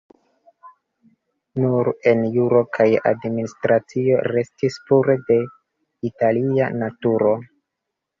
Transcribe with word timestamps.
Nur 1.63 1.89
en 2.11 2.23
juro 2.37 2.61
kaj 2.77 2.87
administracio 3.09 4.17
restis 4.29 4.79
pure 4.89 5.17
de 5.27 5.37
Italia 6.11 6.71
naturo. 6.79 7.35